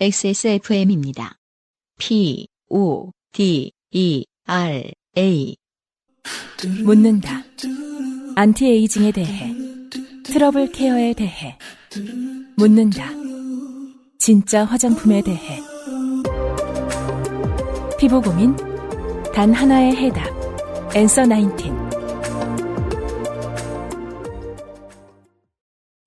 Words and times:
XSFM입니다. 0.00 1.38
P, 1.98 2.46
O, 2.68 3.10
D, 3.32 3.72
E, 3.90 4.24
R, 4.46 4.92
A. 5.16 5.56
묻는다. 6.84 7.42
anti-aging에 8.36 9.10
대해. 9.10 9.52
trouble 10.24 10.70
care에 10.70 11.14
대해. 11.14 11.58
묻는다. 12.56 13.10
진짜 14.18 14.64
화장품에 14.64 15.20
대해. 15.22 15.60
피부 17.98 18.22
고민? 18.22 18.54
단 19.34 19.52
하나의 19.52 19.96
해답. 19.96 20.28
Answer 20.94 21.24
19. 21.24 21.70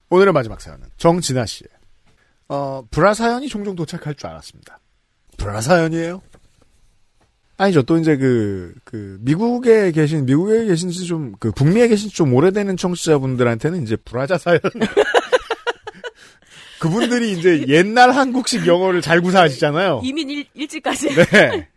오늘의 0.10 0.32
마지막 0.32 0.62
사연은 0.62 0.88
정진아 0.96 1.46
씨의 1.46 1.81
어, 2.54 2.84
불화 2.92 3.14
사연이 3.14 3.48
종종 3.48 3.78
도착할 3.78 4.14
줄 4.16 4.28
알았습니다. 4.30 4.78
불화 5.38 5.62
사연이에요? 5.62 6.22
아니죠. 7.56 7.82
또 7.84 7.98
이제 7.98 8.18
그, 8.18 8.74
그, 8.84 9.18
미국에 9.22 9.92
계신, 9.94 10.26
미국에 10.26 10.66
계신 10.66 10.90
지 10.90 11.06
좀, 11.06 11.34
그, 11.40 11.52
북미에 11.54 11.88
계신 11.88 12.10
지 12.10 12.16
좀 12.16 12.34
오래되는 12.34 12.76
청취자분들한테는 12.76 13.84
이제 13.84 13.96
불화자 13.96 14.38
사연. 14.38 14.60
그분들이 16.82 17.32
이제 17.34 17.64
옛날 17.70 18.12
한국식 18.12 18.68
영어를 18.68 19.02
잘 19.02 19.22
구사하시잖아요. 19.22 20.02
이민 20.04 20.30
일, 20.30 20.46
일찍까지. 20.54 21.16
네. 21.16 21.70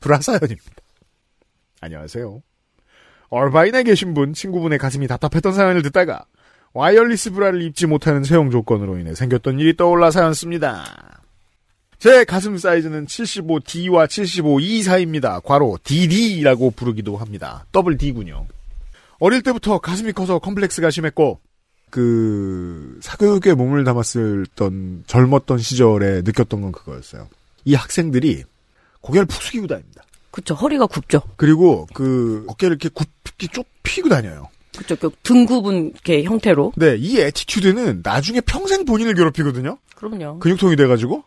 불화 0.00 0.20
사연입니다. 0.20 0.64
안녕하세요. 1.80 2.42
얼바인에 3.28 3.84
계신 3.84 4.14
분, 4.14 4.32
친구분의 4.32 4.78
가슴이 4.78 5.06
답답했던 5.06 5.52
사연을 5.52 5.82
듣다가 5.82 6.24
wireless 6.74 7.32
브라를 7.32 7.62
입지 7.62 7.86
못하는 7.86 8.22
채용 8.22 8.50
조건으로 8.50 8.98
인해 8.98 9.14
생겼던 9.14 9.60
일이 9.60 9.76
떠올라 9.76 10.10
사연 10.10 10.32
씁니다. 10.32 11.20
제 11.98 12.24
가슴 12.24 12.56
사이즈는 12.58 13.06
75D와 13.06 14.06
75E 14.06 14.82
사이입니다. 14.82 15.40
괄호 15.40 15.78
DD라고 15.84 16.72
부르기도 16.72 17.16
합니다. 17.16 17.64
더블 17.70 17.96
D군요. 17.96 18.46
어릴 19.20 19.42
때부터 19.42 19.78
가슴이 19.78 20.12
커서 20.12 20.40
컴플렉스가 20.40 20.90
심했고 20.90 21.40
그 21.90 22.98
사교육에 23.02 23.54
몸을 23.54 23.84
담았을 23.84 24.46
던 24.56 25.04
젊었던 25.06 25.58
시절에 25.58 26.22
느꼈던 26.22 26.62
건 26.62 26.72
그거였어요. 26.72 27.28
이 27.64 27.74
학생들이 27.74 28.44
고개를 29.00 29.26
푹 29.26 29.42
숙이고 29.42 29.66
다닙니다. 29.66 30.02
그쵸, 30.30 30.54
허리가 30.54 30.86
굽죠. 30.86 31.22
그리고 31.36 31.86
그 31.92 32.44
어깨를 32.48 32.78
이렇게 32.80 32.88
굽게 32.88 33.48
쭉 33.52 33.64
피고 33.82 34.08
다녀요. 34.08 34.48
그쵸, 34.76 34.96
그 34.96 35.10
등굽은 35.22 35.92
이렇게 35.92 36.22
형태로. 36.22 36.72
네, 36.76 36.96
이 36.98 37.20
애티튜드는 37.20 38.00
나중에 38.02 38.40
평생 38.40 38.84
본인을 38.84 39.14
괴롭히거든요. 39.14 39.78
그럼요. 39.94 40.38
근육통이 40.38 40.76
돼가지고. 40.76 41.24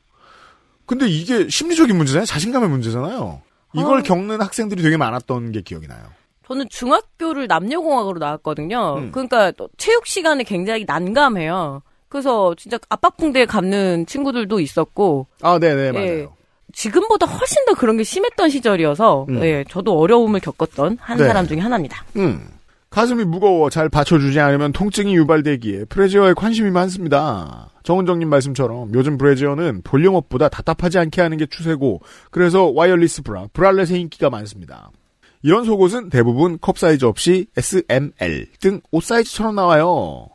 근데 0.85 1.07
이게 1.07 1.47
심리적인 1.49 1.95
문제잖아요. 1.95 2.25
자신감의 2.25 2.69
문제잖아요. 2.69 3.41
이걸 3.73 3.99
아. 3.99 4.03
겪는 4.03 4.41
학생들이 4.41 4.81
되게 4.81 4.97
많았던 4.97 5.51
게 5.51 5.61
기억이 5.61 5.87
나요. 5.87 6.03
저는 6.47 6.67
중학교를 6.69 7.47
남녀공학으로 7.47 8.19
나왔거든요. 8.19 8.95
음. 8.97 9.11
그러니까 9.11 9.51
또 9.51 9.67
체육 9.77 10.05
시간에 10.05 10.43
굉장히 10.43 10.85
난감해요. 10.85 11.81
그래서 12.07 12.53
진짜 12.55 12.77
압박붕대 12.87 13.45
감는 13.45 14.05
친구들도 14.05 14.59
있었고 14.59 15.27
아, 15.41 15.59
네네, 15.59 15.87
예. 15.87 15.91
맞아요. 15.91 16.33
지금보다 16.71 17.25
훨씬 17.25 17.65
더 17.65 17.73
그런 17.73 17.97
게 17.97 18.03
심했던 18.03 18.49
시절이어서 18.49 19.25
음. 19.29 19.43
예, 19.43 19.63
저도 19.69 19.97
어려움을 19.97 20.39
겪었던 20.39 20.97
한 20.99 21.17
네. 21.17 21.25
사람 21.25 21.47
중에 21.47 21.59
하나입니다. 21.59 22.05
음. 22.17 22.47
가슴이 22.95 23.25
무거워 23.25 23.69
잘 23.69 23.89
받쳐주지 23.89 24.39
않으면 24.39 24.71
통증이 24.71 25.17
유발되기에 25.17 25.83
브래지어에 25.89 26.33
관심이 26.33 26.71
많습니다. 26.71 27.69
정은정님 27.83 28.29
말씀처럼 28.29 28.93
요즘 28.93 29.17
브래지어는 29.17 29.81
volume-up보다 29.83 30.47
답답하지 30.47 30.99
않게 30.99 31.21
하는 31.21 31.35
게 31.35 31.45
추세고 31.45 31.99
그래서 32.31 32.71
wireless 32.73 33.23
브라, 33.23 33.47
bralette의 33.51 33.99
인기가 33.99 34.29
많습니다. 34.29 34.91
이런 35.43 35.65
속옷은 35.65 36.09
대부분 36.09 36.57
컵 36.61 36.77
사이즈 36.77 37.03
없이 37.03 37.47
S, 37.57 37.83
M, 37.89 38.13
L 38.21 38.47
등 38.61 38.79
옷 38.93 39.03
사이즈처럼 39.03 39.55
나와요. 39.55 40.29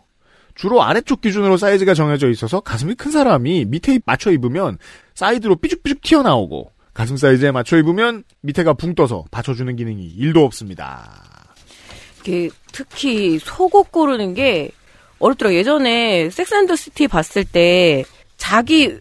주로 0.55 0.83
아래쪽 0.83 1.23
기준으로 1.23 1.57
사이즈가 1.57 1.95
정해져 1.95 2.29
있어서 2.29 2.61
가슴이 2.61 2.95
큰 2.95 3.11
사람이 3.11 3.65
밑에 3.69 4.01
맞춰 4.05 4.31
입으면 4.31 4.77
사이드로 5.15 5.57
삐죽삐죽 5.57 6.03
튀어나오고 6.03 6.73
가슴 6.93 7.17
사이즈에 7.17 7.53
맞춰 7.53 7.79
입으면 7.79 8.23
밑에가 8.43 8.75
붕 8.75 8.95
떠서 8.95 9.25
받쳐주는 9.31 9.75
기능이 9.77 10.15
1도 10.19 10.45
없습니다. 10.45 11.30
그 12.25 12.49
특히 12.73 13.39
속옷 13.39 13.91
고르는 13.93 14.35
게 14.35 14.71
어렵더라고요. 15.19 15.59
예전에 15.59 16.31
Sex 16.31 16.46
and 16.46 16.62
the 16.62 16.77
City 16.77 17.09
봤을 17.09 17.45
때 17.45 18.05
자기 18.37 18.97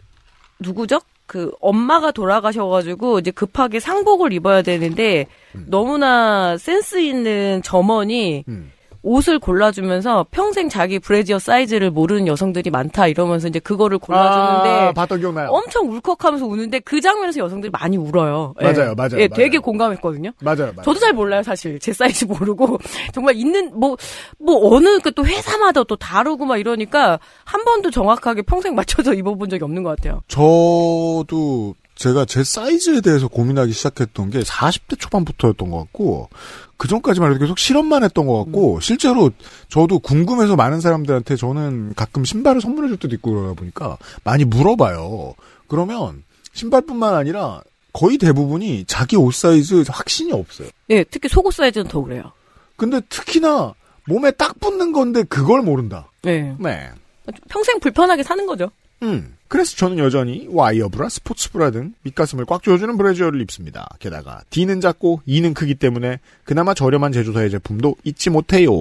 누구죠? 0.60 1.00
그 1.26 1.52
엄마가 1.62 2.12
돌아가셔가지고 2.12 3.20
이제 3.20 3.32
급하게 3.32 3.80
상복을 3.80 4.34
입어야 4.34 4.64
되는데 4.64 5.28
너무나 5.54 6.58
센스 6.58 7.00
있는 7.00 7.62
점원이 7.64 8.46
음. 8.48 8.72
옷을 9.02 9.40
골라주면서 9.40 10.26
평생 10.32 10.70
자기 10.70 10.98
브래지어 11.00 11.38
사이즈를 11.40 11.92
모르는 11.92 12.28
여성들이 12.28 12.70
많다 12.70 13.08
이러면서 13.08 13.48
이제 13.48 13.60
그거를 13.60 13.98
골라주는데 14.00 14.70
아, 14.70 14.92
봤던 14.94 15.20
기억나요. 15.20 15.50
엄청 15.50 15.88
울컥하면서 15.92 16.46
우는데 16.46 16.80
그 16.80 17.00
장면에서 17.02 17.40
여성들이 17.40 17.72
많이 17.72 17.98
울어요. 17.98 18.56
예. 18.62 18.66
맞아요, 18.72 18.96
맞아요, 18.96 19.12
예, 19.20 19.28
맞아요. 19.28 19.36
되게 19.36 19.58
공감했거든요. 19.60 20.32
맞아요, 20.42 20.58
맞아요. 20.76 20.82
저도 20.84 21.00
잘 21.00 21.14
몰라요, 21.14 21.44
사실. 21.44 21.78
제 21.80 21.94
사이즈 21.94 22.26
모르고. 22.26 22.78
정말 23.14 23.36
있는, 23.36 23.72
뭐, 23.80 23.96
뭐, 24.40 24.76
어느 24.76 24.98
그 25.00 25.10
또 25.20 25.26
회사마다 25.26 25.84
또 25.84 25.96
다르고 25.98 26.46
막 26.46 26.58
이러니까 26.58 27.20
한 27.44 27.66
번도 27.66 27.92
정확하게 27.92 28.44
평생 28.44 28.76
맞춰서 28.76 29.14
입어본 29.14 29.50
적이 29.50 29.64
없는 29.66 29.84
것 29.84 29.96
같아요. 29.98 30.22
저도 30.28 31.74
제가 32.00 32.24
제 32.24 32.46
사이즈에 32.46 33.02
대해서 33.02 33.28
고민하기 33.28 33.74
시작했던 33.74 34.30
게 34.30 34.40
40대 34.40 34.98
초반부터였던 34.98 35.70
것 35.70 35.80
같고 35.80 36.30
그 36.78 36.88
전까지만 36.88 37.32
해도 37.32 37.42
계속 37.42 37.60
실험만 37.60 38.06
했던 38.06 38.26
것 38.26 38.38
같고 38.46 38.76
음. 38.76 38.80
실제로 38.80 39.32
저도 39.68 40.00
궁금해서 40.00 40.56
많은 40.56 40.80
사람들한테 40.80 41.36
저는 41.36 41.94
가끔 41.96 42.24
신발을 42.24 42.62
선물해 42.62 42.88
줄 42.88 42.98
때도 42.98 43.16
있고 43.16 43.32
그러다 43.32 43.54
보니까 43.54 43.98
많이 44.24 44.46
물어봐요. 44.46 45.34
그러면 45.68 46.24
신발뿐만 46.54 47.16
아니라 47.16 47.62
거의 47.92 48.18
대부분이 48.18 48.86
자기 48.88 49.18
옷 49.18 49.34
사이즈 49.34 49.84
확신이 49.90 50.32
없어요. 50.32 50.70
예, 50.92 51.04
특히 51.04 51.28
속옷 51.28 51.54
사이즈는 51.54 51.90
더 51.90 52.02
그래요. 52.02 52.32
근데 52.78 53.02
특히나 53.10 53.74
몸에 54.08 54.32
딱 54.32 54.58
붙는 54.62 54.94
건데 54.94 55.24
그걸 55.24 55.64
모른다. 55.64 56.10
예. 56.28 56.56
네. 56.60 56.92
평생 57.50 57.78
불편하게 57.82 58.24
사는 58.24 58.46
거죠. 58.46 58.72
음. 59.04 59.36
그래서 59.50 59.76
저는 59.76 59.98
여전히 59.98 60.48
와이어브라, 60.48 61.10
스포츠브라 61.10 61.72
등 61.72 61.94
밑가슴을 62.04 62.46
꽉 62.46 62.62
조여주는 62.62 62.96
브래지어를 62.98 63.42
입습니다. 63.42 63.90
게다가 63.98 64.42
D는 64.52 64.80
작고 64.80 65.24
E는 65.26 65.56
크기 65.56 65.74
때문에 65.74 66.20
그나마 66.44 66.76
저렴한 66.76 67.12
제조사의 67.12 67.50
제품도 67.50 67.96
잊지 68.04 68.30
못해요. 68.30 68.72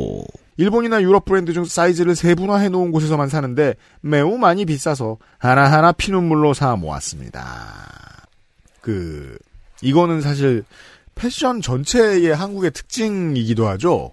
일본이나 0.59 1.01
유럽 1.01 1.25
브랜드 1.25 1.55
중 1.55 1.65
사이즈를 1.65 2.15
세분화해 2.15 2.69
놓은 2.69 2.93
곳에서만 2.93 3.31
사는데 3.31 3.77
매우 4.03 4.37
많이 4.37 4.67
비싸서 4.67 5.17
하나하나 5.39 5.93
피눈물로 5.93 6.53
사 6.53 6.77
모았습니다. 6.77 8.27
그 8.83 9.39
이거는 9.81 10.21
사실 10.21 10.65
패션 11.15 11.63
전체의 11.63 12.35
한국의 12.35 12.73
특징이기도 12.73 13.67
하죠. 13.69 14.13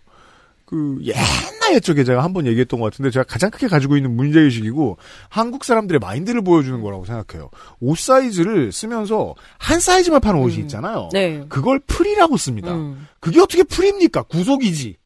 그 0.66 0.98
옛날 1.04 1.76
옛적에 1.76 2.04
제가 2.04 2.24
한 2.24 2.34
번 2.34 2.48
얘기했던 2.48 2.80
것 2.80 2.92
같은데 2.92 3.12
제가 3.12 3.24
가장 3.24 3.50
크게 3.52 3.68
가지고 3.68 3.96
있는 3.98 4.16
문제의식이고 4.16 4.98
한국 5.30 5.64
사람들의 5.64 6.00
마인드를 6.00 6.42
보여주는 6.44 6.82
거라고 6.82 7.06
생각해요. 7.06 7.50
옷 7.80 7.98
사이즈를 8.00 8.72
쓰면서 8.72 9.36
한 9.58 9.80
사이즈만 9.80 10.20
파는 10.22 10.40
옷이 10.42 10.58
음. 10.58 10.62
있잖아요. 10.62 11.10
네. 11.14 11.46
그걸 11.50 11.80
풀이라고 11.80 12.36
씁니다. 12.38 12.74
음. 12.74 13.08
그게 13.20 13.40
어떻게 13.40 13.64
풀입니까? 13.64 14.24
구속이지. 14.24 14.98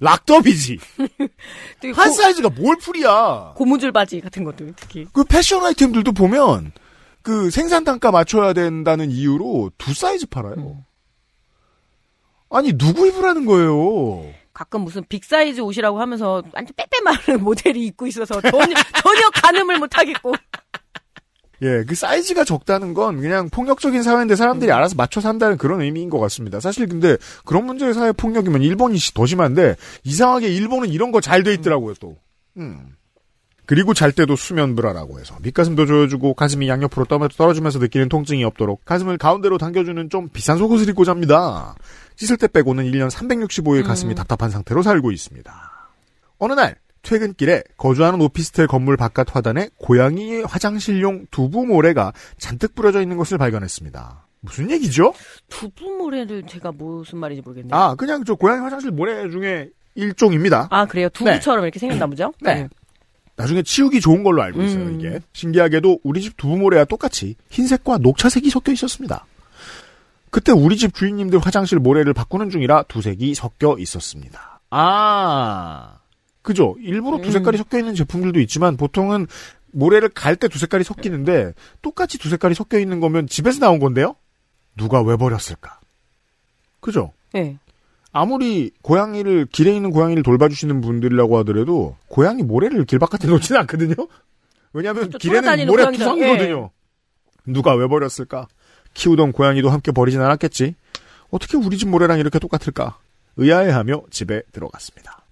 락더비지. 0.00 0.78
한 1.94 2.08
고, 2.08 2.14
사이즈가 2.14 2.48
뭘 2.50 2.76
풀이야. 2.76 3.54
고무줄 3.56 3.90
바지 3.92 4.20
같은 4.20 4.44
것도 4.44 4.66
특히. 4.76 5.06
그 5.12 5.24
패션 5.24 5.64
아이템들도 5.64 6.12
보면 6.12 6.72
그 7.22 7.50
생산 7.50 7.82
단가 7.84 8.10
맞춰야 8.12 8.52
된다는 8.52 9.10
이유로 9.10 9.72
두 9.76 9.92
사이즈 9.92 10.26
팔아요. 10.26 10.54
음. 10.56 10.74
아니 12.50 12.72
누구 12.78 13.06
입으라는 13.06 13.44
거예요. 13.44 14.32
가끔 14.58 14.80
무슨 14.80 15.04
big 15.08 15.30
size 15.30 15.60
옷이라고 15.60 16.00
하면서 16.00 16.42
완전 16.52 16.74
빼빼 16.74 17.00
마른 17.04 17.38
모델이 17.44 17.86
입고 17.86 18.08
있어서 18.08 18.40
전혀, 18.40 18.74
전혀 19.04 19.30
가늠을 19.32 19.78
못하겠고. 19.78 20.32
예, 21.62 21.84
그 21.84 21.94
사이즈가 21.94 22.42
적다는 22.42 22.92
건 22.92 23.20
그냥 23.20 23.50
폭력적인 23.50 24.02
사회인데 24.02 24.34
사람들이 24.34 24.72
알아서 24.72 24.96
맞춰 24.96 25.20
산다는 25.20 25.56
그런 25.58 25.80
의미인 25.80 26.10
것 26.10 26.18
같습니다. 26.18 26.58
사실 26.58 26.88
근데 26.88 27.16
그런 27.44 27.66
문제의 27.66 27.94
사회 27.94 28.10
폭력이면 28.10 28.62
일본이 28.62 28.98
시- 28.98 29.14
더 29.14 29.26
심한데 29.26 29.76
이상하게 30.02 30.48
일본은 30.48 30.88
이런 30.88 31.12
거 31.12 31.20
잘 31.20 31.44
돼 31.44 31.52
있더라고요 31.54 31.94
또. 32.00 32.16
음. 32.56 32.96
그리고 33.68 33.92
잘 33.92 34.12
때도 34.12 34.34
수면 34.34 34.74
브라라고 34.74 35.20
해서 35.20 35.36
밑가슴도 35.42 35.84
조여주고 35.84 36.32
가슴이 36.32 36.70
양옆으로 36.70 37.04
떠- 37.04 37.28
떨어지면서 37.28 37.78
느끼는 37.80 38.08
통증이 38.08 38.42
없도록 38.42 38.82
가슴을 38.86 39.18
가운데로 39.18 39.58
당겨주는 39.58 40.08
좀 40.08 40.30
비싼 40.30 40.56
속옷을 40.56 40.88
입고 40.88 41.04
잡니다. 41.04 41.74
씻을 42.16 42.38
때 42.38 42.48
빼고는 42.48 42.84
1년 42.90 43.10
365일 43.10 43.84
가슴이 43.86 44.12
음. 44.12 44.14
답답한 44.14 44.48
상태로 44.50 44.80
살고 44.82 45.12
있습니다. 45.12 45.52
어느 46.38 46.54
날 46.54 46.76
퇴근길에 47.02 47.62
거주하는 47.76 48.22
오피스텔 48.22 48.68
건물 48.68 48.96
바깥 48.96 49.36
화단에 49.36 49.68
고양이의 49.76 50.44
화장실용 50.46 51.26
두부 51.30 51.66
모래가 51.66 52.14
잔뜩 52.38 52.74
뿌려져 52.74 53.02
있는 53.02 53.18
것을 53.18 53.36
발견했습니다. 53.36 54.26
무슨 54.40 54.70
얘기죠? 54.70 55.12
두부 55.50 55.98
모래를 55.98 56.44
제가 56.46 56.72
무슨 56.72 57.18
말인지 57.18 57.42
모르겠네요. 57.42 57.74
아, 57.78 57.94
그냥 57.96 58.24
저 58.24 58.34
고양이 58.34 58.60
화장실 58.62 58.92
모래 58.92 59.28
중에 59.28 59.68
일종입니다. 59.94 60.68
아, 60.70 60.86
그래요? 60.86 61.08
두부처럼 61.10 61.64
이렇게 61.64 61.78
생겼나 61.78 62.06
보죠? 62.06 62.32
네. 62.40 62.66
나중에 63.38 63.62
치우기 63.62 64.00
좋은 64.00 64.24
걸로 64.24 64.42
알고 64.42 64.62
있어요, 64.64 64.82
음. 64.82 64.98
이게. 65.00 65.20
신기하게도 65.32 66.00
우리 66.02 66.20
집 66.20 66.36
두부 66.36 66.56
모래와 66.58 66.84
똑같이 66.84 67.36
흰색과 67.50 67.98
녹차색이 67.98 68.50
섞여 68.50 68.72
있었습니다. 68.72 69.24
그때 70.30 70.52
우리 70.52 70.76
집 70.76 70.92
주인님들 70.94 71.38
화장실 71.38 71.78
모래를 71.78 72.12
바꾸는 72.12 72.50
중이라 72.50 72.82
두 72.88 73.00
색이 73.00 73.34
섞여 73.34 73.76
있었습니다. 73.78 74.60
아, 74.70 75.98
그죠? 76.42 76.76
일부러 76.80 77.18
두 77.18 77.28
음. 77.28 77.32
색깔이 77.32 77.56
섞여 77.56 77.78
있는 77.78 77.94
제품들도 77.94 78.40
있지만 78.40 78.76
보통은 78.76 79.26
모래를 79.70 80.08
갈 80.10 80.36
때 80.36 80.48
두 80.48 80.58
색깔이 80.58 80.82
섞이는데 80.84 81.54
똑같이 81.80 82.18
두 82.18 82.28
색깔이 82.28 82.54
섞여 82.54 82.78
있는 82.78 83.00
거면 83.00 83.28
집에서 83.28 83.60
나온 83.60 83.78
건데요? 83.78 84.16
누가 84.76 85.00
왜 85.00 85.16
버렸을까? 85.16 85.78
그죠? 86.80 87.12
네. 87.32 87.56
아무리 88.12 88.70
고양이를 88.82 89.46
길에 89.52 89.74
있는 89.74 89.90
고양이를 89.90 90.22
돌봐주시는 90.22 90.80
분들이라고 90.80 91.38
하더라도 91.38 91.96
고양이 92.08 92.42
모래를 92.42 92.84
길 92.84 92.98
바깥에 92.98 93.28
놓지는 93.28 93.60
않거든요. 93.62 93.94
왜냐하면 94.72 95.10
또 95.10 95.18
길에는 95.18 95.66
모래 95.66 95.90
투성이거든요. 95.92 96.70
누가 97.46 97.74
왜 97.74 97.86
버렸을까? 97.86 98.46
키우던 98.94 99.32
고양이도 99.32 99.70
함께 99.70 99.92
버리진 99.92 100.20
않았겠지. 100.20 100.74
어떻게 101.30 101.56
우리 101.56 101.76
집 101.78 101.88
모래랑 101.88 102.18
이렇게 102.18 102.38
똑같을까? 102.38 102.98
의아해하며 103.36 104.02
집에 104.10 104.42
들어갔습니다. 104.52 105.22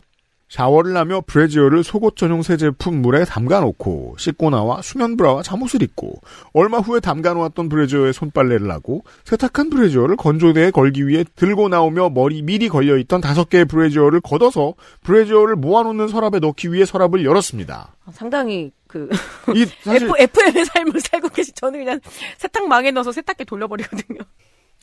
샤워를 0.48 0.96
하며 0.96 1.22
브래지어를 1.26 1.82
속옷 1.82 2.16
전용 2.16 2.43
새 2.43 2.56
제품 2.56 3.02
물에 3.02 3.25
담가 3.25 3.60
놓고 3.60 4.16
씻고 4.19 4.50
나와 4.50 4.81
수면 4.82 5.16
브라와 5.16 5.43
잠옷을 5.43 5.82
입고 5.82 6.20
얼마 6.52 6.78
후에 6.78 7.00
담가 7.00 7.32
놓았던 7.34 7.69
브래지어에 7.69 8.12
손빨래를 8.12 8.70
하고 8.70 9.02
세탁한 9.25 9.70
브래지어를 9.70 10.16
건조대에 10.16 10.70
걸기 10.70 11.08
위해 11.08 11.25
들고 11.34 11.69
나오며 11.69 12.10
머리 12.10 12.43
미리 12.43 12.69
걸려 12.69 12.96
있던 12.98 13.20
다섯 13.20 13.48
개의 13.48 13.64
브래지어를 13.64 14.20
걷어서 14.20 14.75
브래지어를 15.02 15.56
모아 15.56 15.82
놓는 15.82 16.08
서랍에 16.08 16.38
넣기 16.40 16.72
위해 16.72 16.84
서랍을 16.84 17.25
열었습니다. 17.25 17.96
아, 18.04 18.10
상당히 18.12 18.72
그 18.87 19.08
이 19.54 19.66
사실 19.82 20.08
FM의 20.19 20.64
삶을 20.64 21.00
살고 21.00 21.28
계신 21.31 21.54
저는 21.54 21.81
그냥 21.81 22.00
세탁망에 22.38 22.90
넣어서 22.93 23.12
세탁기 23.12 23.44
돌려버리거든요. 23.44 24.20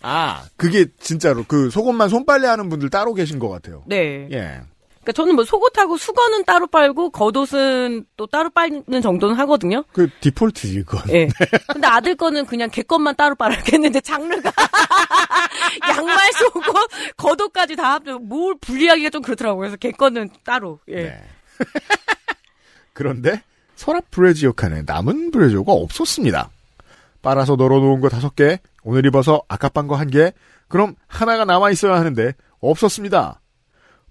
아 0.01 0.44
그게 0.57 0.86
진짜로 1.00 1.44
그 1.48 1.69
속옷만 1.69 2.10
손빨래하는 2.10 2.69
분들 2.69 2.89
따로 2.89 3.13
계신 3.13 3.39
것 3.39 3.50
같아요. 3.50 3.83
네. 3.88 4.27
예. 4.31 4.62
그러니까 5.04 5.12
저는 5.12 5.36
뭐 5.36 5.44
속옷하고 5.44 5.98
수건은 5.98 6.46
따로 6.46 6.66
빨고 6.68 7.10
겉옷은 7.10 8.06
또 8.16 8.26
따로 8.28 8.50
빨는 8.50 9.02
정도는 9.02 9.36
하거든요. 9.40 9.84
그 9.92 10.10
디폴트지 10.22 10.84
그건. 10.84 11.14
예. 11.14 11.28
근데 11.72 11.88
아들 11.88 12.16
거는 12.16 12.46
그냥 12.46 12.70
걔 12.72 12.82
것만 12.84 13.16
따로 13.18 13.36
빨았겠는데 13.36 14.00
장르가 14.02 14.52
양말 15.90 16.18
속옷 16.34 16.90
겉옷까지 17.18 17.76
다 17.76 17.94
합쳐 17.94 18.18
뭘 18.20 18.56
분리하기가 18.62 19.10
좀 19.10 19.22
그렇더라고요. 19.22 19.60
그래서 19.60 19.76
걔 19.78 19.92
거는 19.92 20.30
따로. 20.46 20.80
예. 20.88 20.96
네. 20.96 21.24
그런데 22.94 23.42
서랍 23.76 24.10
브래지어 24.12 24.54
칸에 24.54 24.84
남은 24.86 25.32
브래지어가 25.32 25.72
없었습니다. 25.72 26.50
빨아서 27.22 27.56
널어놓은 27.56 28.02
거 28.02 28.10
다섯 28.10 28.36
개, 28.36 28.60
오늘 28.84 29.06
입어서 29.06 29.42
아까 29.48 29.70
빤 29.70 29.88
거 29.88 29.96
한 29.96 30.10
개, 30.10 30.32
그럼 30.68 30.96
하나가 31.08 31.46
남아 31.46 31.72
있어야 31.72 31.96
하는데 31.96 32.34
없었습니다. 32.60 33.40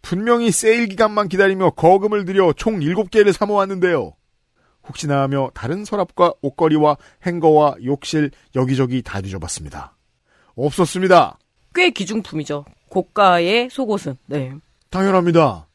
분명히 0.03 0.51
세일 0.51 0.89
기간만 0.89 1.29
기다리며 1.29 1.71
거금을 1.71 2.25
들여 2.25 2.55
총 2.57 2.83
일곱 2.83 3.11
개를 3.11 3.33
사모았는데요. 3.33 4.13
혹시나 4.87 5.23
하며 5.23 5.51
다른 5.55 5.85
서랍과 5.85 6.35
옷걸이와 6.43 6.97
행거와 7.25 7.77
욕실 7.85 8.33
여기저기 8.57 9.03
다 9.03 9.21
뒤져봤습니다. 9.21 9.97
없었습니다. 10.57 11.39
꽤 11.75 11.91
기중품이죠. 11.91 12.65
고가의 12.89 13.71
속옷은. 13.71 14.17
네. 14.27 14.53
당연합니다. 14.91 15.69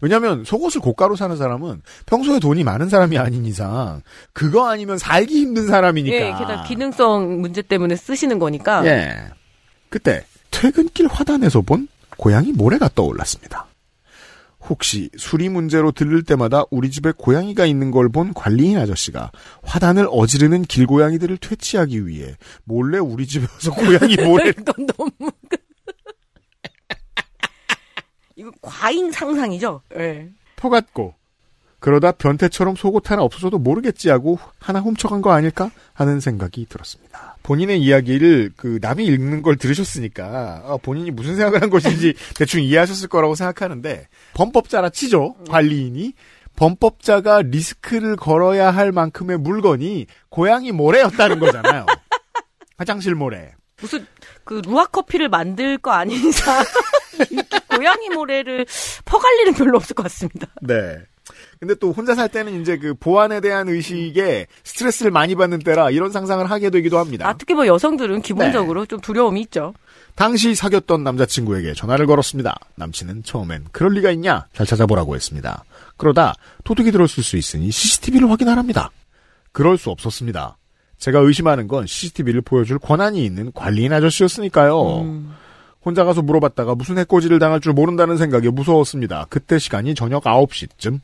왜냐하면 0.00 0.44
속옷을 0.44 0.80
고가로 0.80 1.16
사는 1.16 1.36
사람은 1.36 1.82
평소에 2.06 2.38
돈이 2.38 2.64
많은 2.64 2.88
사람이 2.88 3.18
아닌 3.18 3.44
이상 3.46 4.02
그거 4.32 4.68
아니면 4.68 4.96
살기 4.96 5.40
힘든 5.40 5.66
사람이니까. 5.66 6.16
예, 6.16 6.20
게다가 6.20 6.62
기능성 6.64 7.40
문제 7.40 7.62
때문에 7.62 7.96
쓰시는 7.96 8.38
거니까. 8.38 8.86
예. 8.86 9.16
그때 9.88 10.24
퇴근길 10.50 11.08
화단에서 11.08 11.62
본 11.62 11.88
고양이 12.18 12.52
모래가 12.52 12.90
떠올랐습니다. 12.94 13.66
혹시 14.68 15.08
수리 15.16 15.48
문제로 15.48 15.92
들를 15.92 16.24
때마다 16.24 16.64
우리 16.70 16.90
집에 16.90 17.12
고양이가 17.16 17.64
있는 17.64 17.90
걸 17.92 18.08
본 18.10 18.34
관리인 18.34 18.76
아저씨가 18.78 19.30
화단을 19.62 20.08
어지르는 20.10 20.62
길고양이들을 20.62 21.36
퇴치하기 21.38 22.06
위해 22.06 22.36
몰래 22.64 22.98
우리 22.98 23.26
집에 23.26 23.46
와서 23.50 23.70
고양이 23.72 24.16
모래를 24.22 24.54
이건 24.58 24.86
너무. 24.88 25.10
이거 28.36 28.50
과잉 28.60 29.10
상상이죠? 29.12 29.82
예. 29.96 30.28
퍼갔고 30.56 31.14
그러다 31.80 32.12
변태처럼 32.12 32.74
속옷 32.76 33.10
하나 33.10 33.22
없어져도 33.22 33.58
모르겠지 33.58 34.10
하고 34.10 34.38
하나 34.58 34.80
훔쳐간 34.80 35.22
거 35.22 35.30
아닐까 35.30 35.70
하는 35.92 36.20
생각이 36.20 36.66
들었습니다. 36.68 37.36
본인의 37.42 37.80
이야기를 37.80 38.52
그 38.56 38.78
남이 38.82 39.06
읽는 39.06 39.42
걸 39.42 39.56
들으셨으니까 39.56 40.62
어, 40.64 40.78
본인이 40.78 41.10
무슨 41.10 41.36
생각을 41.36 41.62
한 41.62 41.70
것인지 41.70 42.14
대충 42.34 42.62
이해하셨을 42.62 43.08
거라고 43.08 43.34
생각하는데 43.34 44.08
범법자라 44.34 44.90
치죠 44.90 45.36
관리인이 45.48 46.14
범법자가 46.56 47.42
리스크를 47.42 48.16
걸어야 48.16 48.72
할 48.72 48.90
만큼의 48.90 49.38
물건이 49.38 50.06
고양이 50.28 50.72
모래였다는 50.72 51.38
거잖아요. 51.38 51.86
화장실 52.76 53.14
모래. 53.14 53.52
무슨 53.80 54.04
그 54.42 54.60
루아 54.64 54.86
커피를 54.86 55.28
만들 55.28 55.78
거 55.78 55.92
아닌 55.92 56.28
이상 56.28 56.64
고양이 57.70 58.08
모래를 58.08 58.66
퍼갈 59.04 59.38
일은 59.40 59.54
별로 59.54 59.76
없을 59.76 59.94
것 59.94 60.02
같습니다. 60.04 60.48
네. 60.62 60.98
근데 61.60 61.74
또 61.74 61.92
혼자 61.92 62.14
살 62.14 62.28
때는 62.28 62.60
이제 62.60 62.76
그 62.78 62.94
보안에 62.94 63.40
대한 63.40 63.68
의식에 63.68 64.46
스트레스를 64.62 65.10
많이 65.10 65.34
받는 65.34 65.60
때라 65.60 65.90
이런 65.90 66.12
상상을 66.12 66.48
하게 66.48 66.70
되기도 66.70 66.98
합니다. 66.98 67.28
아, 67.28 67.34
특히 67.36 67.54
뭐 67.54 67.66
여성들은 67.66 68.22
기본적으로 68.22 68.86
좀 68.86 69.00
두려움이 69.00 69.40
있죠. 69.42 69.74
당시 70.14 70.54
사귀었던 70.54 71.02
남자친구에게 71.02 71.74
전화를 71.74 72.06
걸었습니다. 72.06 72.56
남친은 72.76 73.22
처음엔 73.24 73.66
그럴 73.72 73.92
리가 73.94 74.10
있냐? 74.12 74.46
잘 74.52 74.66
찾아보라고 74.66 75.14
했습니다. 75.14 75.64
그러다 75.96 76.34
도둑이 76.64 76.92
들었을 76.92 77.22
수 77.22 77.36
있으니 77.36 77.70
CCTV를 77.70 78.30
확인하랍니다. 78.30 78.90
그럴 79.52 79.78
수 79.78 79.90
없었습니다. 79.90 80.56
제가 80.98 81.20
의심하는 81.20 81.68
건 81.68 81.86
CCTV를 81.86 82.40
보여줄 82.40 82.78
권한이 82.78 83.24
있는 83.24 83.52
관리인 83.52 83.92
아저씨였으니까요. 83.92 85.00
음. 85.02 85.34
혼자 85.84 86.04
가서 86.04 86.22
물어봤다가 86.22 86.74
무슨 86.74 86.98
해코지를 86.98 87.38
당할 87.38 87.60
줄 87.60 87.72
모른다는 87.72 88.16
생각에 88.16 88.50
무서웠습니다. 88.50 89.26
그때 89.30 89.58
시간이 89.58 89.94
저녁 89.94 90.24
9시쯤. 90.24 91.00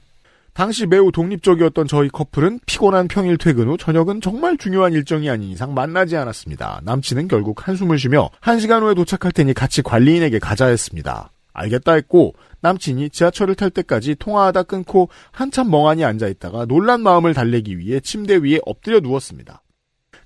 당시 0.54 0.86
매우 0.86 1.10
독립적이었던 1.10 1.88
저희 1.88 2.08
커플은 2.08 2.60
피곤한 2.64 3.08
평일 3.08 3.36
퇴근 3.38 3.68
후 3.68 3.76
저녁은 3.76 4.20
정말 4.20 4.56
중요한 4.56 4.92
일정이 4.92 5.28
아닌 5.28 5.50
이상 5.50 5.74
만나지 5.74 6.16
않았습니다. 6.16 6.80
남친은 6.84 7.26
결국 7.26 7.66
한숨을 7.66 7.98
쉬며 7.98 8.30
한 8.40 8.60
시간 8.60 8.84
후에 8.84 8.94
도착할 8.94 9.32
테니 9.32 9.52
같이 9.52 9.82
관리인에게 9.82 10.38
가자 10.38 10.66
했습니다. 10.66 11.32
알겠다 11.52 11.94
했고 11.94 12.34
남친이 12.60 13.10
지하철을 13.10 13.56
탈 13.56 13.70
때까지 13.70 14.14
통화하다 14.14 14.62
끊고 14.62 15.08
한참 15.32 15.70
멍하니 15.70 16.04
앉아 16.04 16.28
있다가 16.28 16.66
놀란 16.66 17.00
마음을 17.02 17.34
달래기 17.34 17.76
위해 17.78 17.98
침대 17.98 18.36
위에 18.36 18.60
엎드려 18.64 19.00
누웠습니다. 19.00 19.62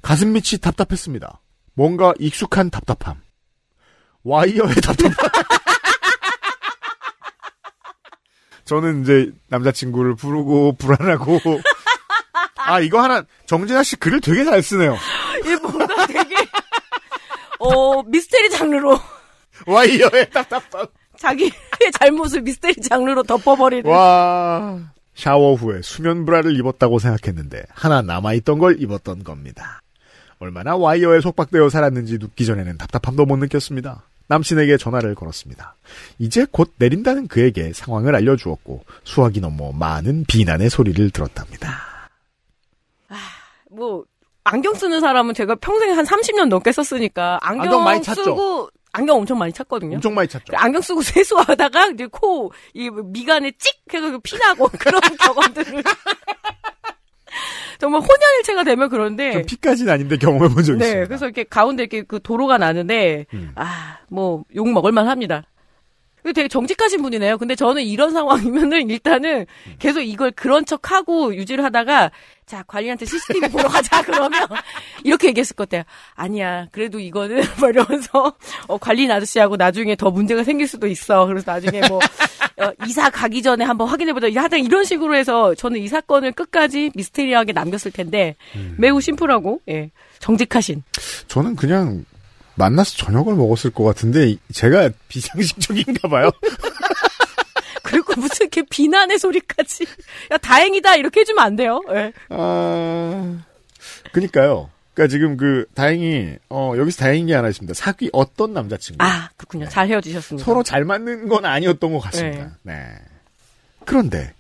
가슴 0.03 0.33
밑이 0.33 0.61
답답했습니다. 0.61 1.41
뭔가 1.73 2.13
익숙한 2.19 2.69
답답함. 2.69 3.17
와이어의 4.25 4.75
답답함. 4.83 5.15
저는 8.69 9.01
이제 9.03 9.33
남자친구를 9.49 10.15
부르고 10.15 10.75
불안하고 10.75 11.41
아 12.57 12.81
이거 12.81 13.01
하나 13.03 13.23
정진아 13.47 13.83
씨 13.83 13.97
글을 13.97 14.21
되게 14.21 14.45
잘 14.45 14.63
쓰네요. 14.63 14.95
이게 15.41 15.57
뭔가 15.57 16.07
되게 16.07 16.21
어 17.59 18.03
미스테리 18.03 18.51
장르로 18.51 19.01
와이어의 19.67 20.29
답답함. 20.31 20.87
자기의 21.17 21.51
잘못을 21.99 22.43
미스테리 22.43 22.75
장르로 22.83 23.23
덮어버리는. 23.23 23.91
와 23.91 24.79
샤워 25.15 25.55
후에 25.55 25.81
수면 25.83 26.27
브라를 26.27 26.55
입었다고 26.59 26.99
생각했는데 26.99 27.63
하나 27.71 28.03
남아있던 28.03 28.59
걸 28.59 28.83
입었던 28.83 29.25
겁니다. 29.25 29.81
얼마나 30.41 30.77
와이어에 30.77 31.23
속박되어 31.23 31.71
살았는지 31.71 32.19
눕기 32.19 32.45
전에는 32.45 32.77
답답함도 32.77 33.25
못 33.25 33.39
느꼈습니다. 33.39 34.03
남친에게 34.29 34.77
전화를 34.77 35.15
걸었습니다. 35.15 35.75
이제 36.19 36.47
곧 36.51 36.73
내린다는 36.77 37.29
그에게 37.29 37.73
상황을 37.73 38.15
알려주었고 38.15 38.85
수학이 39.05 39.41
넘어 39.41 39.73
많은 39.73 40.25
비난의 40.29 40.71
소리를 40.71 41.11
들었답니다. 41.11 41.89
뭐 43.71 44.05
안경 44.45 44.75
쓰는 44.75 45.01
사람은 45.01 45.35
제가 45.35 45.57
평생 45.57 45.97
한 45.97 46.05
30년 46.05 46.49
넘게 46.49 46.73
썼으니까 46.73 47.39
안경, 47.43 47.65
안경 47.65 47.85
많이 47.85 48.03
찾죠? 48.03 48.25
쓰고 48.25 48.71
안경 48.93 49.17
엄청 49.19 49.39
많이 49.39 49.53
찾거든요. 49.53 49.97
엄청 49.97 50.15
많이 50.15 50.29
찾죠. 50.29 50.55
안경 50.57 50.81
쓰고 50.81 51.03
세수하다가 51.03 51.89
이제 51.89 52.07
코, 52.11 52.51
이 52.75 52.91
미간에 52.91 53.53
찍 53.59 53.79
해서 53.93 54.19
피나고 54.23 54.69
그런 54.79 55.01
경험들을. 55.19 55.83
정말 57.79 58.01
혼연일체가 58.01 58.65
되면 58.65 58.89
그런데. 58.89 59.33
전 59.33 59.47
피까지는 59.47 59.93
아닌데 59.93 60.17
경험해 60.17 60.53
본 60.55 60.63
적이 60.65 60.79
네, 60.79 60.85
있습니다. 60.87 61.09
그래서 61.09 61.27
이렇게 61.27 61.45
가운데 61.45 61.85
이렇게 61.85 62.03
그 62.03 62.21
도로가 62.23 62.59
나는데, 62.59 63.27
음. 63.35 63.53
아, 63.55 63.99
뭐, 64.09 64.45
욕 64.55 64.69
먹을만 64.69 65.09
합니다. 65.09 65.45
되게 66.35 66.49
정직하신 66.49 67.01
분이네요. 67.01 67.39
근데 67.39 67.55
저는 67.55 67.83
이런 67.85 68.11
상황이면은 68.13 68.91
일단은 68.91 69.47
계속 69.79 70.01
이걸 70.01 70.31
그런 70.33 70.65
척 70.67 70.91
하고 70.91 71.35
유지를 71.35 71.65
하다가, 71.65 72.11
자, 72.45 72.65
관리한테 72.67 73.07
CCTV 73.07 73.49
보러 73.53 73.69
가자, 73.69 74.03
그러면, 74.03 74.47
이렇게 75.05 75.29
얘기했을 75.29 75.55
것 75.57 75.69
같아요. 75.69 75.85
아니야, 76.15 76.67
그래도 76.73 76.99
이거는, 76.99 77.43
뭐 77.61 77.71
이러면서, 77.71 78.35
어, 78.67 78.79
관리인 78.79 79.11
아저씨하고 79.11 79.57
나중에 79.57 79.95
더 79.95 80.11
문제가 80.11 80.43
생길 80.45 80.67
수도 80.67 80.87
있어. 80.89 81.27
그래서 81.27 81.51
나중에 81.51 81.81
뭐, 81.89 82.01
어, 82.61 82.73
이사 82.87 83.11
가기 83.11 83.43
전에 83.43 83.65
한번 83.65 83.89
확인해보자. 83.89 84.29
하여튼 84.41 84.65
이런 84.65 84.85
식으로 84.85 85.15
해서 85.17 85.55
저는 85.55 85.81
이 85.81 85.89
사건을 85.89 86.33
끝까지 86.33 86.91
미스테리하게 86.95 87.53
남겼을 87.53 87.93
텐데, 87.93 88.37
매우 88.77 89.01
심플하고, 89.01 89.61
예, 89.69 89.91
정직하신. 90.19 90.83
저는 91.29 91.57
그냥 91.57 92.05
만나서 92.57 92.97
저녁을 92.97 93.35
먹었을 93.37 93.71
것 93.71 93.85
같은데 93.85 94.31
이- 94.31 94.39
제가 94.53 94.91
비상식적인가 95.09 96.09
봐요. 96.09 96.31
그리고 97.85 98.13
무슨 98.21 98.47
이렇게 98.47 98.63
비난의 98.69 99.19
소리까지. 99.19 99.85
야, 100.33 100.37
다행이다. 100.39 100.97
이렇게 100.97 101.21
해주면 101.21 101.45
안 101.45 101.57
돼요. 101.57 101.81
예. 101.91 102.13
아, 102.31 103.39
그니까요. 104.13 104.71
그니까 104.99 105.07
지금 105.07 105.37
그, 105.37 105.65
다행히, 105.75 106.37
어, 106.49 106.73
여기서 106.77 106.99
다행인 106.99 107.29
게 107.29 107.35
하나 107.37 107.49
있습니다. 107.49 107.73
사귀 107.73 108.11
어떤 108.13 108.53
남자친구. 108.53 108.97
아, 109.05 109.31
그렇군요. 109.37 109.69
잘 109.69 109.87
헤어지셨습니다. 109.87 110.45
서로 110.45 110.65
잘 110.65 110.85
맞는 110.85 111.29
건 111.29 111.45
아니었던 111.45 111.93
것 111.93 112.01
같습니다. 112.01 112.59
네. 112.65 112.97
그런데, 113.85 114.35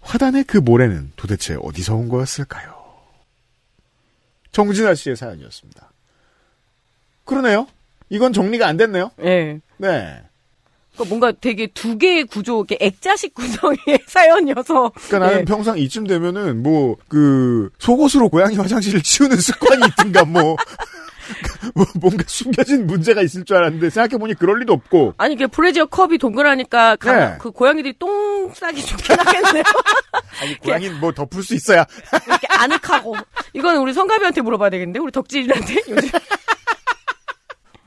화단의 0.00 0.42
그 0.44 0.58
모래는 0.58 1.12
도대체 1.14 1.56
어디서 1.62 1.94
온 1.94 2.08
거였을까요? 2.08 2.74
정진아 4.50 4.96
씨의 4.96 5.14
사연이었습니다. 5.14 5.92
그러네요. 7.24 7.68
이건 8.08 8.32
정리가 8.32 8.66
안 8.66 8.76
됐네요. 8.76 9.12
예. 9.22 9.60
네. 9.76 10.22
그러니까 10.94 11.08
뭔가 11.08 11.32
되게 11.40 11.66
두 11.68 11.96
개의 11.98 12.24
구조, 12.24 12.58
이렇게 12.68 12.76
액자식 12.80 13.34
구성의 13.34 13.78
사연이어서. 14.06 14.90
그러니까 14.90 15.18
나는 15.18 15.40
예. 15.40 15.44
평상 15.44 15.78
이쯤 15.78 16.06
되면은 16.06 16.62
뭐 16.62 16.96
그 17.08 17.70
속옷으로 17.78 18.28
고양이 18.28 18.56
화장실을 18.56 19.02
치우는 19.02 19.36
습관이 19.38 19.82
있든가 19.88 20.24
뭐, 20.24 20.56
뭐 21.74 21.86
뭔가 22.00 22.24
숨겨진 22.26 22.86
문제가 22.86 23.22
있을 23.22 23.44
줄 23.44 23.56
알았는데 23.56 23.90
생각해 23.90 24.18
보니 24.18 24.34
그럴 24.34 24.58
리도 24.60 24.72
없고 24.72 25.14
아니, 25.18 25.34
이게 25.34 25.46
프레지어 25.46 25.86
컵이 25.86 26.18
동그라니까 26.18 26.96
가- 26.96 27.12
네. 27.12 27.36
그 27.40 27.50
고양이들이 27.50 27.94
똥 27.98 28.52
싸기 28.54 28.84
좋긴 28.84 29.18
하겠네요. 29.18 29.62
아니 30.42 30.58
고양이는 30.58 31.00
뭐 31.00 31.12
덮을 31.12 31.42
수 31.42 31.54
있어야 31.54 31.86
이렇게 32.26 32.46
아늑하고. 32.50 33.16
이건 33.54 33.76
우리 33.78 33.92
성가비한테 33.92 34.40
물어봐야 34.42 34.70
되겠는데? 34.70 34.98
우리 35.00 35.10
덕질한테? 35.12 35.74
요즘. 35.88 36.08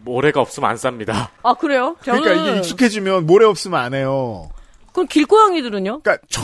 모래가 0.03 0.41
없으면 0.41 0.69
안 0.69 0.75
쌉니다. 0.75 1.29
아, 1.43 1.53
그래요? 1.55 1.95
저는. 2.03 2.22
그러니까 2.22 2.48
이게 2.50 2.57
익숙해지면 2.60 3.25
모래 3.25 3.45
없으면 3.45 3.79
안 3.79 3.93
해요. 3.93 4.50
그럼 4.93 5.07
길고양이들은요? 5.07 6.01
그러니까 6.01 6.17
정 6.29 6.43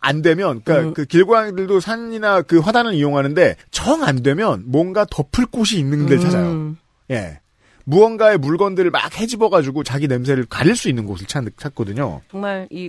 안 0.00 0.22
되면 0.22 0.62
그러니까 0.64 0.88
음. 0.88 0.94
그 0.94 1.04
길고양이들도 1.04 1.80
산이나 1.80 2.40
그 2.42 2.58
화단을 2.60 2.94
이용하는데 2.94 3.56
정 3.70 4.02
안 4.02 4.22
되면 4.22 4.62
뭔가 4.66 5.04
덮을 5.10 5.44
곳이 5.50 5.78
있는 5.78 6.06
데를 6.06 6.20
찾아요. 6.22 6.50
음. 6.50 6.78
예. 7.10 7.40
무언가의 7.84 8.38
물건들을 8.38 8.90
막 8.90 9.14
헤집어가지고 9.20 9.82
자기 9.84 10.06
냄새를 10.08 10.46
가릴 10.46 10.76
수 10.76 10.88
있는 10.88 11.04
곳을 11.06 11.26
찾, 11.26 11.44
찾거든요. 11.58 12.22
정말 12.30 12.68
이 12.70 12.88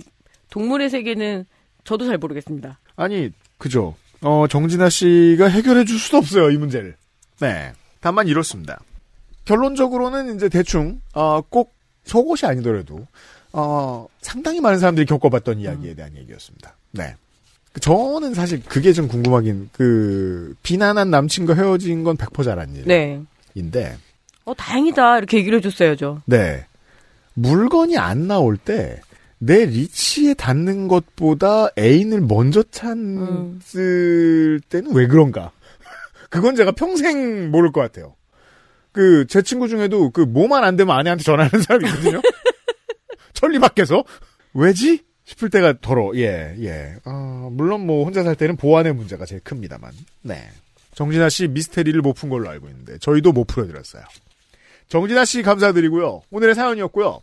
동물의 0.50 0.88
세계는 0.90 1.44
저도 1.84 2.06
잘 2.06 2.16
모르겠습니다. 2.18 2.78
아니, 2.96 3.30
그죠. 3.58 3.94
어, 4.20 4.46
정진아 4.48 4.88
씨가 4.90 5.46
해결해 5.48 5.84
줄 5.84 5.98
수도 5.98 6.18
없어요, 6.18 6.50
이 6.50 6.56
문제를. 6.56 6.94
네. 7.40 7.72
다만 8.00 8.28
이렇습니다. 8.28 8.78
결론적으로는 9.44 10.36
이제 10.36 10.48
대충, 10.48 11.00
어, 11.14 11.40
꼭 11.40 11.74
속옷이 12.04 12.48
아니더라도, 12.48 13.06
어, 13.52 14.06
상당히 14.20 14.60
많은 14.60 14.78
사람들이 14.78 15.06
겪어봤던 15.06 15.58
이야기에 15.60 15.94
대한 15.94 16.16
얘기였습니다. 16.16 16.76
네. 16.92 17.14
그 17.72 17.80
저는 17.80 18.34
사실 18.34 18.62
그게 18.64 18.92
좀 18.92 19.08
궁금하긴, 19.08 19.70
그, 19.72 20.54
비난한 20.62 21.10
남친과 21.10 21.54
헤어진 21.54 22.04
건 22.04 22.16
100% 22.16 22.44
잘한 22.44 22.74
네. 22.86 23.20
일인데, 23.54 23.96
어, 24.44 24.54
다행이다. 24.54 25.18
이렇게 25.18 25.38
얘기를 25.38 25.58
해줬어야죠. 25.58 26.22
네. 26.26 26.66
물건이 27.34 27.96
안 27.98 28.26
나올 28.26 28.56
때, 28.56 29.00
내 29.38 29.64
리치에 29.64 30.34
닿는 30.34 30.86
것보다 30.86 31.68
애인을 31.76 32.20
먼저 32.20 32.62
찾을 32.70 34.60
때는 34.68 34.94
왜 34.94 35.08
그런가? 35.08 35.50
그건 36.30 36.54
제가 36.54 36.70
평생 36.72 37.50
모를 37.50 37.72
것 37.72 37.80
같아요. 37.80 38.14
그, 38.92 39.26
제 39.26 39.42
친구 39.42 39.68
중에도 39.68 40.10
그, 40.10 40.20
뭐만 40.20 40.64
안 40.64 40.76
되면 40.76 40.96
아내한테 40.96 41.24
전화하는 41.24 41.60
사람이 41.64 41.86
있거든요? 41.88 42.20
천리 43.32 43.58
밖에서? 43.58 44.04
왜지? 44.54 45.04
싶을 45.24 45.50
때가 45.50 45.74
더러, 45.80 46.10
예, 46.16 46.54
예. 46.60 46.94
어, 47.04 47.48
물론 47.52 47.86
뭐, 47.86 48.04
혼자 48.04 48.22
살 48.22 48.34
때는 48.36 48.56
보안의 48.56 48.92
문제가 48.94 49.24
제일 49.24 49.40
큽니다만. 49.42 49.92
네. 50.22 50.48
정진아 50.94 51.30
씨 51.30 51.48
미스테리를 51.48 52.00
못 52.02 52.14
푼 52.14 52.28
걸로 52.28 52.50
알고 52.50 52.68
있는데, 52.68 52.98
저희도 52.98 53.32
못 53.32 53.46
풀어드렸어요. 53.46 54.02
정진아 54.88 55.24
씨 55.24 55.42
감사드리고요. 55.42 56.22
오늘의 56.30 56.54
사연이었고요. 56.54 57.22